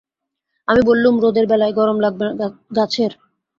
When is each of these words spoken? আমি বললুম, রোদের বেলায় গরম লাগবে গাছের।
আমি 0.67 0.81
বললুম, 0.81 1.15
রোদের 1.19 1.45
বেলায় 1.47 1.73
গরম 1.73 1.97
লাগবে 1.99 2.25
গাছের। 2.77 3.11